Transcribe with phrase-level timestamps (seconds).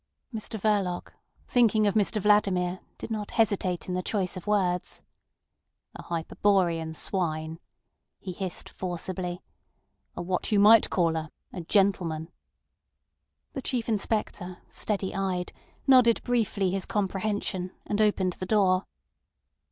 [0.33, 1.13] Mr Verloc,
[1.47, 5.03] thinking of Mr Vladimir, did not hesitate in the choice of words.
[5.95, 7.59] "A Hyperborean swine,"
[8.19, 9.43] he hissed forcibly.
[10.17, 12.31] "A what you might call a—a gentleman."
[13.53, 15.53] The Chief Inspector, steady eyed,
[15.85, 18.87] nodded briefly his comprehension, and opened the door.